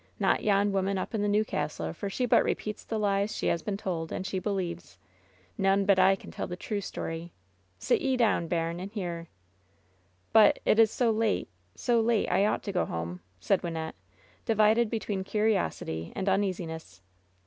[0.19, 3.45] Not yon woman up in the new castle, for she but repeats the lies she
[3.45, 4.97] has been told, and she believes.
[5.59, 7.33] None but I can tell the true story.
[7.77, 9.27] Sit ye down, bairn, and hear."
[10.33, 11.49] "But— ^it is so late—
[11.85, 13.93] so late— I ought to go home," said Wynnette,
[14.43, 17.03] divided between curiosity and uneasi ness.